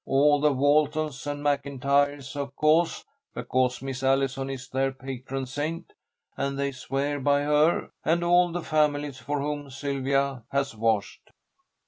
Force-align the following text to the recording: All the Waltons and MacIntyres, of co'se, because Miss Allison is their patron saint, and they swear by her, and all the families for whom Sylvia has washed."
All 0.07 0.39
the 0.41 0.51
Waltons 0.51 1.27
and 1.27 1.43
MacIntyres, 1.43 2.35
of 2.35 2.55
co'se, 2.55 3.05
because 3.35 3.83
Miss 3.83 4.01
Allison 4.01 4.49
is 4.49 4.67
their 4.67 4.91
patron 4.91 5.45
saint, 5.45 5.93
and 6.35 6.57
they 6.57 6.71
swear 6.71 7.19
by 7.19 7.41
her, 7.43 7.91
and 8.03 8.23
all 8.23 8.51
the 8.51 8.63
families 8.63 9.19
for 9.19 9.39
whom 9.39 9.69
Sylvia 9.69 10.43
has 10.49 10.75
washed." 10.75 11.29